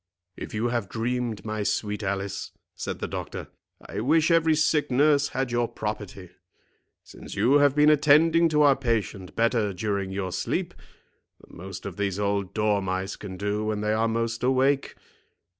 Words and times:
"If 0.35 0.55
you 0.55 0.69
have 0.69 0.89
dreamed, 0.89 1.45
my 1.45 1.61
sweet 1.61 2.01
Alice," 2.01 2.53
said 2.73 2.97
the 2.97 3.07
doctor, 3.07 3.49
"I 3.87 3.99
wish 3.99 4.31
every 4.31 4.55
sick 4.55 4.89
nurse 4.89 5.27
had 5.27 5.51
your 5.51 5.67
property, 5.67 6.29
since 7.03 7.35
you 7.35 7.59
have 7.59 7.75
been 7.75 7.91
attending 7.91 8.49
to 8.49 8.63
our 8.63 8.75
patient 8.75 9.35
better 9.35 9.73
during 9.73 10.09
your 10.11 10.31
sleep 10.31 10.73
than 11.39 11.55
most 11.55 11.85
of 11.85 11.97
these 11.97 12.17
old 12.19 12.51
dormice 12.55 13.15
can 13.15 13.37
do 13.37 13.65
when 13.65 13.81
they 13.81 13.93
are 13.93 14.07
most 14.07 14.41
awake. 14.41 14.95